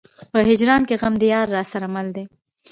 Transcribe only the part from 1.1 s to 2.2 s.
د يار راسره مل